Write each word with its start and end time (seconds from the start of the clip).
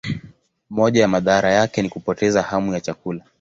Moja 0.69 1.01
ya 1.01 1.07
madhara 1.07 1.53
yake 1.53 1.81
ni 1.81 1.89
kupoteza 1.89 2.41
hamu 2.41 2.73
ya 2.73 2.81
chakula. 2.81 3.23